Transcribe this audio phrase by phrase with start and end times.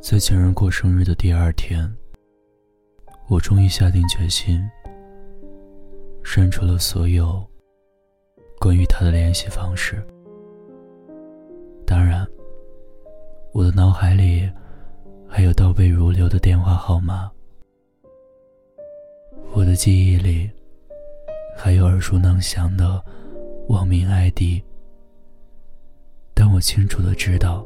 [0.00, 1.88] 在前任过生日的第二天，
[3.28, 4.60] 我终于下定决心，
[6.24, 7.46] 删除了所有
[8.58, 10.04] 关于他的联系方式。
[11.86, 12.26] 当然，
[13.52, 14.50] 我的脑海里
[15.28, 17.30] 还有倒背如流的电话号码，
[19.52, 20.50] 我的记忆里
[21.56, 23.00] 还有耳熟能详的
[23.68, 24.64] 网名 ID，
[26.34, 27.64] 但我清楚的知道。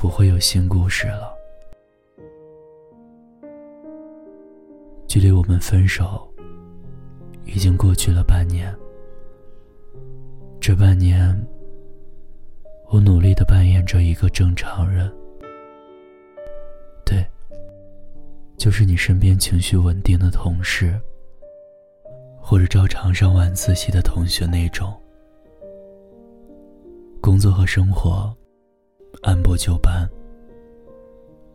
[0.00, 1.30] 不会有新故事了。
[5.06, 6.26] 距离我们分手
[7.44, 8.74] 已经过去了半年。
[10.58, 11.38] 这半年，
[12.88, 15.12] 我努力的扮演着一个正常人，
[17.04, 17.22] 对，
[18.56, 20.98] 就是你身边情绪稳定的同事，
[22.40, 24.98] 或者照常上晚自习的同学那种。
[27.20, 28.34] 工作和生活。
[29.22, 30.08] 按部就班，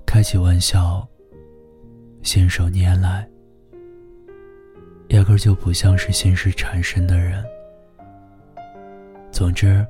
[0.06, 1.08] 开起玩笑，
[2.22, 3.28] 信手拈来，
[5.10, 7.44] 压根就不像是心事缠身的人。
[9.32, 9.86] 总之，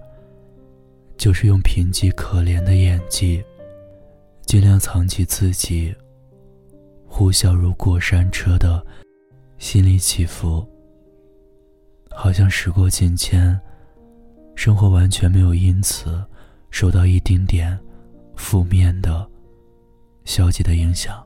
[1.17, 3.43] 就是用贫瘠可怜的演技，
[4.45, 5.93] 尽量藏起自己
[7.05, 8.83] 呼啸如过山车的
[9.57, 10.65] 心理起伏，
[12.09, 13.59] 好像时过境迁，
[14.55, 16.23] 生活完全没有因此。
[16.69, 17.79] 受到一丁点
[18.35, 19.27] 负面的、
[20.25, 21.25] 消极的影响，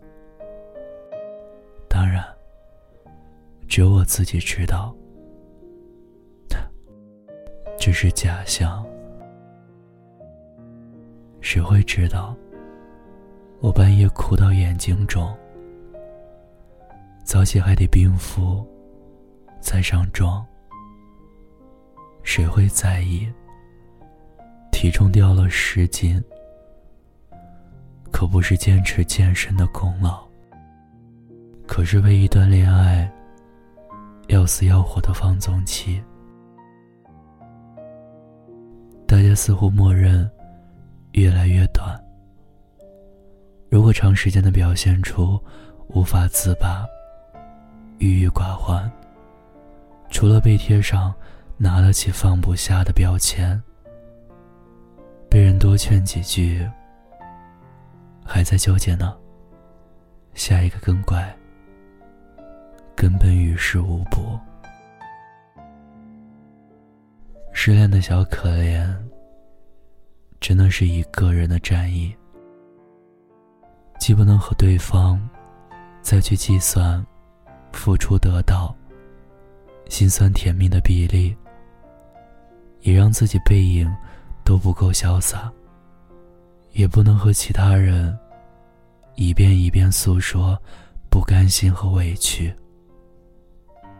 [1.87, 2.23] 当然，
[3.67, 4.95] 只有我自己知道，
[7.77, 8.85] 只是假象。
[11.41, 12.35] 谁会知道，
[13.59, 15.35] 我半夜哭到眼睛肿，
[17.23, 18.63] 早起还得冰敷，
[19.59, 20.45] 再上妆。
[22.21, 23.27] 谁会在意？
[24.79, 26.23] 体重掉了十斤，
[28.13, 30.25] 可不是坚持健身的功劳，
[31.67, 33.11] 可是为一段恋爱
[34.29, 36.01] 要死要活的放纵期。
[39.05, 40.31] 大家似乎默认
[41.11, 42.01] 越来越短。
[43.69, 45.37] 如果长时间的表现出
[45.89, 46.87] 无法自拔、
[47.97, 48.89] 郁郁寡欢，
[50.09, 51.13] 除了被贴上
[51.57, 53.61] 拿得起放不下的标签。
[55.29, 56.67] 被人多劝几句，
[58.25, 59.15] 还在纠结呢。
[60.33, 61.35] 下一个更怪，
[62.95, 64.39] 根本于事无补。
[67.53, 68.91] 失恋的小可怜，
[70.39, 72.15] 真的是一个人的战役，
[73.99, 75.19] 既不能和对方
[76.01, 77.05] 再去计算
[77.71, 78.75] 付出得到、
[79.89, 81.35] 心酸甜蜜的比例，
[82.81, 83.93] 也让自己背影。
[84.49, 85.53] 都不够潇洒，
[86.71, 88.17] 也不能和其他人
[89.13, 90.59] 一遍一遍诉说
[91.07, 92.51] 不甘心和委屈，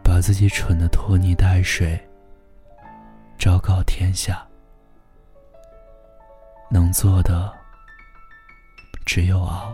[0.02, 1.96] 把自己蠢的拖泥带水，
[3.38, 4.44] 昭告天下。
[6.68, 7.52] 能做的
[9.06, 9.72] 只有熬。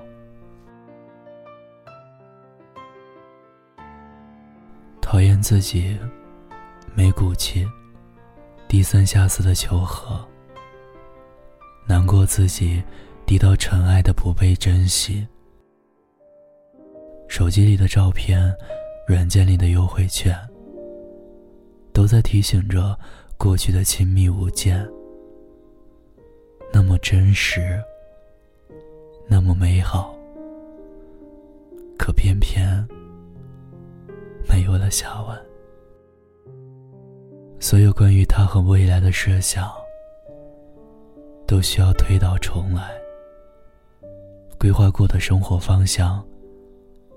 [5.01, 5.99] 讨厌自己
[6.95, 7.67] 没骨气，
[8.69, 10.23] 低三下四的求和。
[11.89, 12.83] 难过自己
[13.25, 15.27] 低到尘埃的不被珍惜，
[17.29, 18.53] 手机里的照片，
[19.07, 20.37] 软件里的优惠券，
[21.93, 22.99] 都在提醒着
[23.39, 24.85] 过去的亲密无间，
[26.73, 27.81] 那么真实，
[29.29, 30.13] 那么美好，
[31.97, 32.85] 可偏偏
[34.49, 35.47] 没有了下文。
[37.61, 39.86] 所有关于他和未来的设想。
[41.47, 42.91] 都需要推倒重来。
[44.59, 46.25] 规划过的生活方向，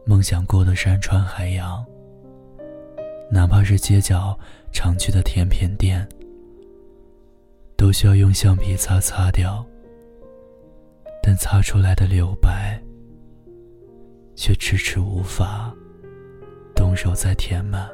[0.06, 1.86] 梦想过的山川海洋，
[3.32, 4.38] 哪怕是街角
[4.72, 6.08] 常去的甜品店，
[7.76, 9.66] 都需要用橡皮擦擦掉。
[11.22, 12.82] 但擦出来的留白，
[14.36, 15.72] 却迟迟无法
[16.74, 17.88] 动手再填满，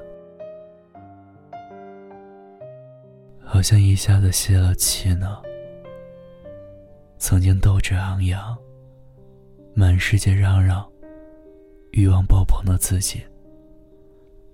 [3.44, 5.42] 好像一下子泄了气呢。
[7.28, 8.56] 曾经斗志昂扬、
[9.74, 10.88] 满世界嚷嚷、
[11.90, 13.20] 欲望爆棚的自己，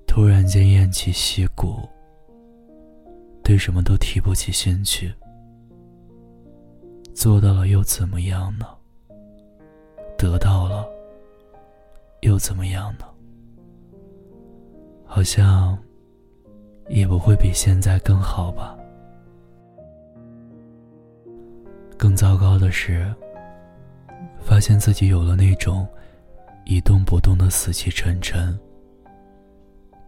[0.07, 1.81] 突然间偃旗息鼓，
[3.43, 5.13] 对什么都提不起兴趣。
[7.13, 8.65] 做到了又怎么样呢？
[10.17, 10.87] 得到了
[12.21, 13.05] 又怎么样呢？
[15.05, 15.77] 好像
[16.87, 18.77] 也不会比现在更好吧。
[22.01, 23.13] 更糟糕的是，
[24.39, 25.87] 发现自己有了那种
[26.65, 28.59] 一动不动的死气沉沉。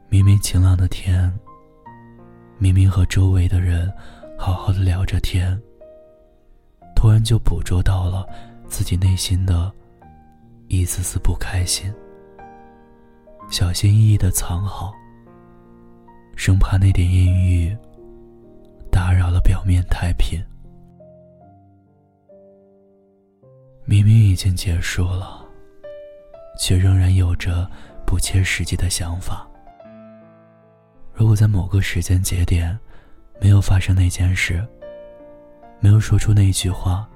[0.10, 1.32] 明明晴朗的天，
[2.58, 3.94] 明明和周围的人
[4.40, 5.56] 好好的聊着天，
[6.96, 8.28] 突然就捕捉到了
[8.68, 9.72] 自己内心的
[10.70, 11.94] 一丝丝不开心，
[13.52, 14.92] 小心翼翼的藏好，
[16.36, 17.78] 生怕那点阴郁
[18.90, 20.44] 打扰了表面太平。
[23.86, 25.46] 明明已经结束了，
[26.58, 27.70] 却仍然有着
[28.06, 29.46] 不切实际的想法。
[31.14, 32.80] 如果在某个时间节点，
[33.42, 34.66] 没有发生那件事，
[35.82, 37.08] 没有说出那句话，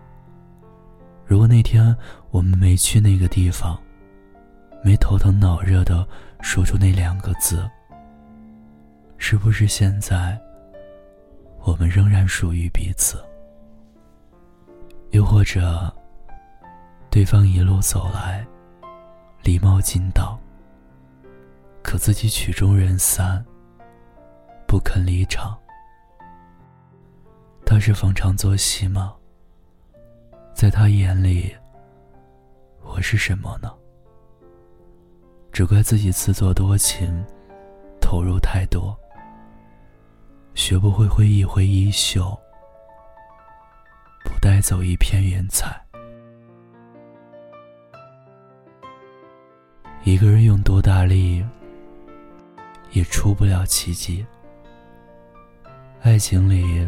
[1.25, 1.95] 如果那天
[2.31, 3.81] 我们没去那个地方，
[4.83, 6.05] 没头疼脑热的
[6.41, 7.65] 说出那两个字，
[9.17, 10.37] 是不是现在
[11.63, 13.23] 我们仍然属于彼此？
[15.11, 15.91] 又或者，
[17.09, 18.45] 对方一路走来，
[19.41, 20.39] 礼貌尽到，
[21.81, 23.43] 可自己曲终人散。
[24.67, 25.57] 不肯离场，
[27.65, 29.15] 他是逢场作戏吗？
[30.53, 31.55] 在他眼里，
[32.83, 33.73] 我是什么呢？
[35.53, 37.25] 只怪自己自作多情，
[38.01, 38.93] 投入太多，
[40.53, 42.37] 学不会挥一挥衣袖，
[44.25, 45.86] 不带走一片云彩。
[50.07, 51.45] 一个人用多大力，
[52.93, 54.25] 也出不了奇迹。
[55.99, 56.87] 爱情里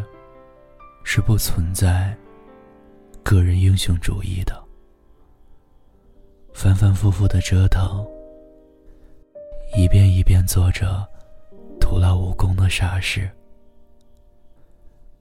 [1.04, 2.16] 是不存在
[3.22, 4.58] 个人英雄主义的，
[6.54, 8.08] 反反复复的折腾，
[9.76, 11.06] 一遍一遍做着
[11.78, 13.30] 徒劳无功的傻事，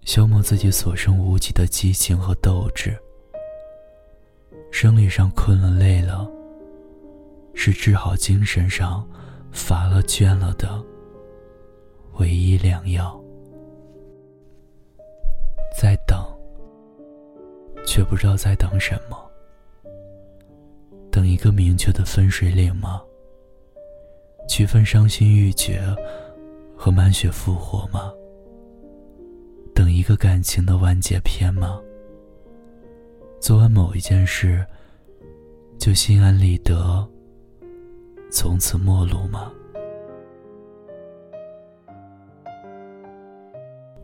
[0.04, 2.96] 消磨自己所剩无几的激情和斗志。
[4.70, 6.30] 生理上困了累了，
[7.60, 9.04] 是治好精神上
[9.50, 10.80] 乏了倦了的
[12.20, 13.20] 唯一良药。
[15.76, 16.24] 在等，
[17.84, 19.18] 却不知道在等什么。
[21.10, 23.02] 等一个明确的分水岭吗？
[24.48, 25.82] 区分伤心欲绝
[26.76, 28.12] 和满血复活吗？
[29.74, 31.80] 等一个感情的完结篇吗？
[33.40, 34.64] 做完某一件事，
[35.76, 37.04] 就心安理得，
[38.30, 39.50] 从此陌路吗？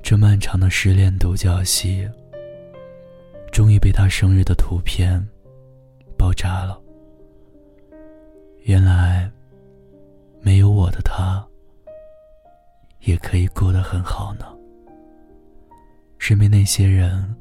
[0.02, 2.08] 这漫长的失恋独角戏，
[3.52, 5.22] 终于被他生日的图片
[6.16, 6.80] 爆炸了。
[8.62, 9.30] 原来，
[10.40, 11.46] 没有我的他，
[13.00, 14.46] 也可以过得很好呢。
[16.18, 17.34] 身边那些人，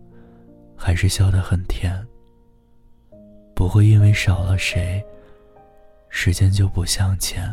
[0.76, 2.06] 还是笑得很甜。
[3.56, 5.04] 不会因为少了谁，
[6.16, 7.44] 时间就不向前。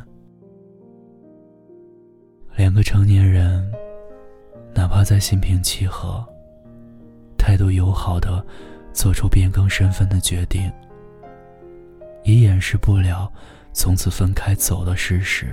[2.56, 3.68] 两个成年人。
[4.72, 6.24] 哪怕再心平气和、
[7.36, 8.44] 态度友好的
[8.92, 10.72] 做出变更身份的决定，
[12.22, 13.30] 也掩饰不了
[13.72, 15.52] 从此分开走的事实。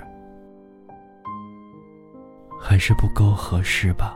[2.62, 4.16] 还是不够合适吧？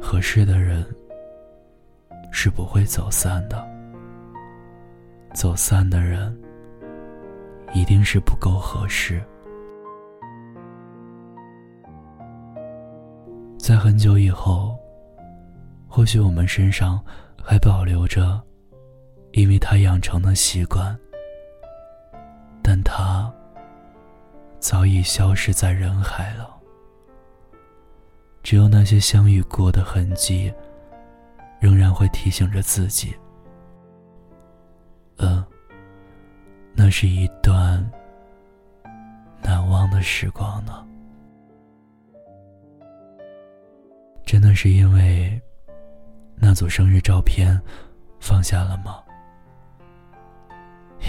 [0.00, 0.86] 合适的人
[2.30, 3.68] 是不会走散的，
[5.34, 6.32] 走散的人
[7.72, 9.22] 一定是不够合适。
[13.58, 14.76] 在很久以后，
[15.88, 17.02] 或许我们身上
[17.42, 18.40] 还保留着
[19.32, 20.98] 因为他养成的习惯，
[22.62, 23.32] 但他
[24.58, 26.50] 早已消失在人海了。
[28.42, 30.52] 只有那些相遇过的痕迹，
[31.60, 33.14] 仍然会提醒着自己：
[35.18, 35.42] 嗯，
[36.74, 37.28] 那是一
[40.02, 40.86] 时光呢。
[44.24, 45.40] 真的是因为
[46.36, 47.60] 那组生日照片
[48.20, 49.02] 放下了吗？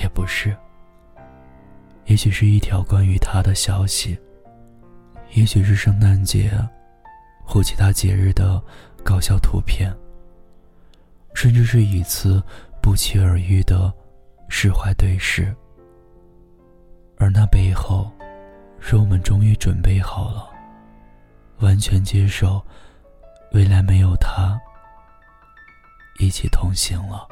[0.02, 0.56] 也不是。
[2.06, 4.20] 也许是一条关于他的消息，
[5.34, 6.52] 也许是圣诞节
[7.46, 8.62] 或其他节日的
[9.06, 9.96] 搞笑图片，
[11.34, 12.44] 甚至是一次
[12.82, 13.94] 不期而遇的
[14.50, 15.56] 释怀对视。
[17.18, 18.12] 而那背后，
[18.94, 20.48] 是我们终于准备好了，
[21.62, 22.64] 完全接受。
[23.52, 24.56] 未来没有他，
[26.20, 27.28] 一起同行了。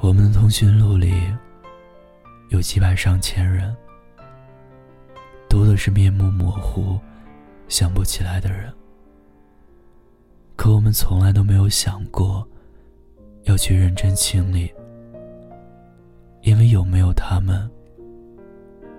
[0.00, 1.32] 我们的通讯录里
[2.48, 3.72] 有几百上千人，
[5.48, 6.98] 多的是面目模糊、
[7.68, 8.74] 想不起来的人。
[10.56, 12.44] 可我们从来都没有想过
[13.44, 14.74] 要去认真清理，
[16.42, 17.70] 因为有没有他们，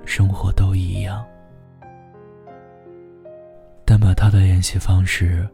[0.06, 1.26] 生活都一样。
[3.86, 5.48] 但把他的联系方式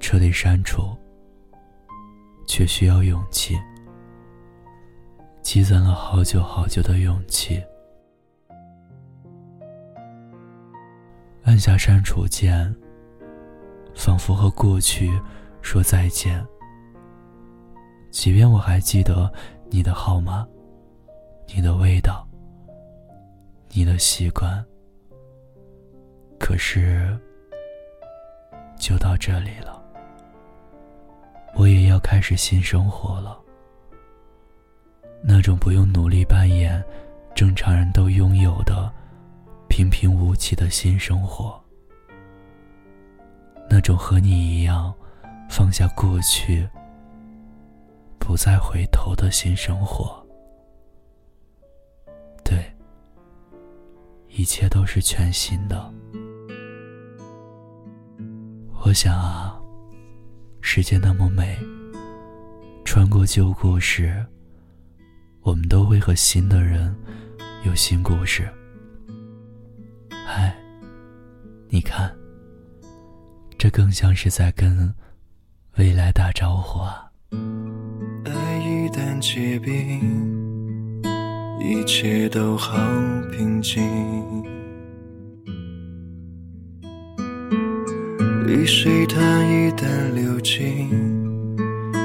[0.00, 0.96] 彻底删除，
[2.46, 3.56] 却需要勇气，
[5.42, 7.62] 积攒了好久好久的勇气。
[11.44, 12.74] 按下删除键，
[13.94, 15.10] 仿佛和过去
[15.62, 16.44] 说再见。
[18.10, 19.32] 即便我还记得
[19.70, 20.46] 你的号码、
[21.54, 22.26] 你的味道、
[23.70, 24.64] 你的习惯，
[26.38, 27.18] 可是。
[28.80, 29.82] 就到这里了，
[31.56, 33.36] 我也要开始新生活了。
[35.20, 36.82] 那种不用努力扮演
[37.34, 38.90] 正常人都拥有的
[39.68, 41.60] 平平无奇的新生活，
[43.68, 44.94] 那种和你一样
[45.50, 46.66] 放下过去、
[48.16, 50.17] 不再回头的新生活，
[54.28, 55.92] 一切都是全新的。
[58.84, 59.60] 我想啊，
[60.60, 61.58] 世界那么美，
[62.84, 64.24] 穿过旧故事，
[65.42, 66.94] 我们都会和新的人
[67.64, 68.48] 有新故事。
[70.24, 70.56] 嗨，
[71.68, 72.14] 你看，
[73.58, 74.94] 这更像是在跟
[75.76, 77.10] 未来打招呼啊。
[78.24, 80.37] 爱一旦结冰，
[81.60, 82.78] 一切都好
[83.32, 83.82] 平静。
[88.46, 90.88] 泪水它一旦流尽，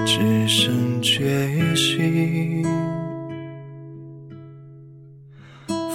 [0.06, 2.66] 只剩决心。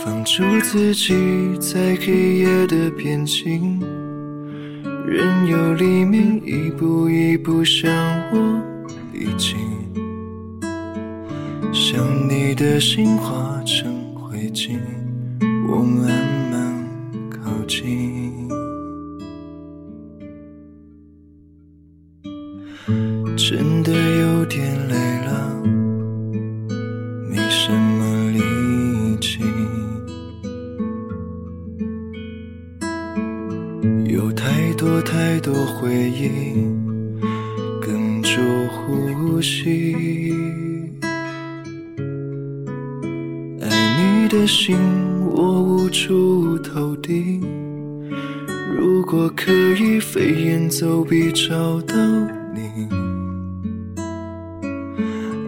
[0.03, 1.15] 放逐自己
[1.61, 3.79] 在黑夜的边境，
[5.07, 7.93] 任由黎明一步一步向
[8.33, 8.63] 我
[9.13, 9.68] 逼近。
[11.99, 14.79] 想你的心化成灰烬，
[15.69, 16.07] 我慢
[16.49, 16.87] 慢
[17.29, 18.49] 靠近。
[23.37, 24.95] 真的有点累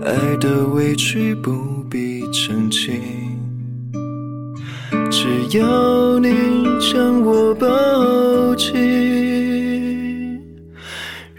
[0.02, 3.00] 爱的委屈不必澄清，
[5.11, 6.28] 只要你
[6.80, 10.40] 将我抱紧。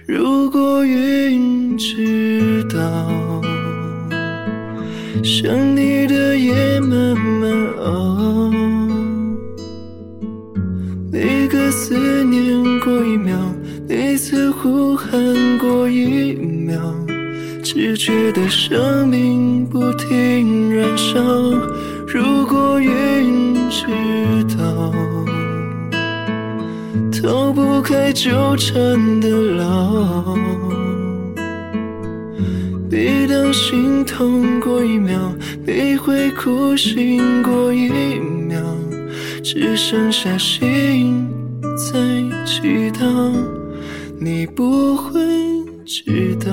[0.06, 3.42] 如果云知道，
[5.24, 5.81] 想你
[17.84, 21.20] 只觉得生命不停燃烧。
[22.06, 23.88] 如果云知
[24.56, 24.94] 道，
[27.12, 30.38] 逃不开纠缠的牢。
[32.88, 35.18] 每当心痛过一秒，
[35.66, 38.62] 别会哭醒过一秒，
[39.44, 41.28] 只剩下心
[41.76, 41.98] 在
[42.46, 43.34] 祈祷，
[44.20, 45.51] 你不会。
[45.94, 46.50] 知道。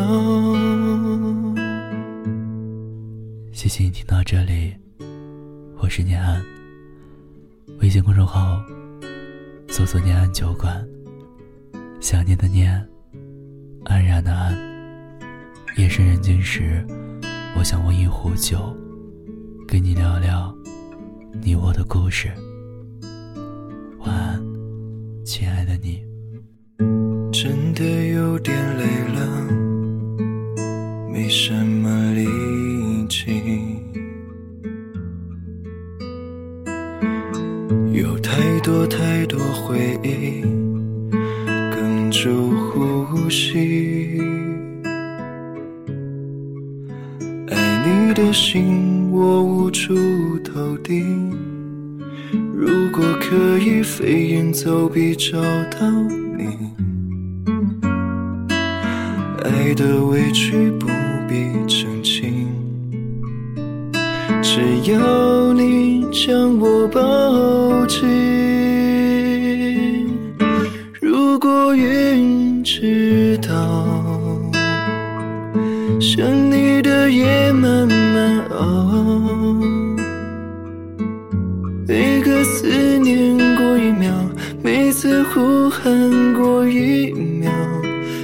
[3.52, 4.74] 谢谢你听到这里，
[5.76, 6.44] 我是念安。
[7.78, 8.60] 微信公众号
[9.68, 10.84] 搜索“念安酒馆”，
[12.02, 12.84] 想念的念，
[13.84, 14.58] 安然的安。
[15.76, 16.84] 夜深人静时，
[17.56, 18.76] 我想温一壶酒，
[19.68, 20.52] 跟你聊聊
[21.40, 22.28] 你我的故事。
[38.68, 40.44] 多太多回忆
[41.72, 44.20] 哽住呼吸。
[47.48, 47.56] 爱
[47.86, 49.94] 你的心，我无处
[50.44, 51.02] 投递。
[52.54, 55.40] 如果可以飞檐走壁找
[55.80, 55.90] 到
[56.36, 56.44] 你。
[59.44, 60.86] 爱的委屈不
[61.26, 62.07] 必澄清，
[64.50, 68.08] 只要你将我抱紧。
[71.02, 72.48] 如果云。
[72.64, 73.86] 知道，
[75.98, 79.04] 想你的夜慢慢熬，
[81.86, 84.12] 每个思念过一秒，
[84.62, 85.90] 每次呼喊
[86.34, 87.50] 过一秒，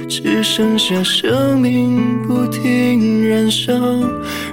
[0.07, 3.73] 只剩下生命不停燃烧。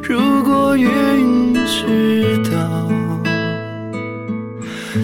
[0.02, 0.88] 如果云
[1.92, 2.88] 知道，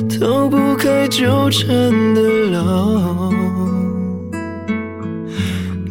[0.08, 1.68] 逃不开纠缠
[2.14, 3.30] 的牢。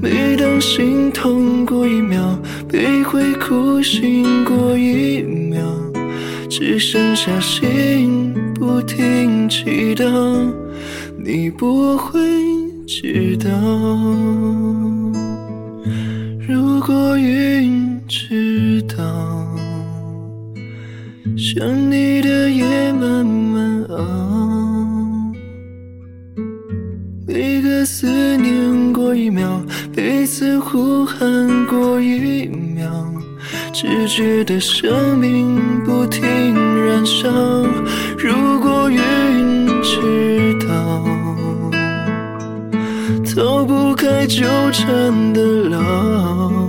[0.01, 2.20] 每当心痛过一秒，
[2.68, 5.62] 被会哭醒过一秒，
[6.50, 10.06] 只剩下心不停祈祷，
[11.24, 12.20] 你不会
[12.88, 13.51] 知道。
[16.48, 19.04] 如果云知道，
[21.50, 25.34] 想你的夜慢慢熬，
[27.25, 29.62] 每个思念过一秒，
[29.96, 32.92] 彼此呼喊过一秒，
[33.72, 36.54] 只觉得生命不停
[36.86, 37.30] 燃烧。
[38.18, 41.06] 如果云知道，
[43.24, 46.67] 逃不开纠缠的牢。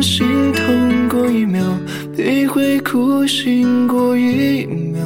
[0.00, 1.62] 心痛过一秒，
[2.16, 5.02] 你会哭醒过一秒，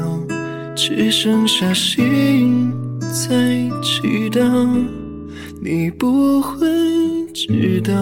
[0.76, 3.34] 只剩下心在
[3.82, 4.40] 祈祷，
[5.60, 6.58] 你不会
[7.32, 7.94] 知道。